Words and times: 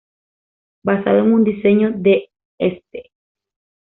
Basado 0.81 1.19
en 1.19 1.31
un 1.31 1.43
diseño 1.43 1.91
de 1.91 2.29
St. 2.57 3.11